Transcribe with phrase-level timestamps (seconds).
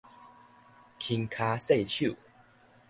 [0.97, 2.15] 輕跤細手